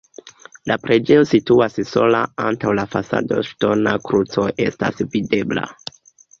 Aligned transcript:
La 0.69 0.77
preĝejo 0.85 1.27
situas 1.31 1.77
sola, 1.91 2.23
antaŭ 2.47 2.73
la 2.81 2.87
fasado 2.95 3.39
ŝtona 3.53 3.95
kruco 4.09 4.49
estas 4.69 5.09
videbla. 5.15 5.71